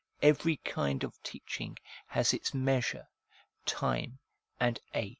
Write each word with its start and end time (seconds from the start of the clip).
Every 0.23 0.57
kind 0.57 1.03
of 1.03 1.21
teaching 1.21 1.77
has 2.07 2.33
its 2.33 2.55
measure, 2.55 3.07
time, 3.67 4.17
and 4.59 4.79
age. 4.95 5.09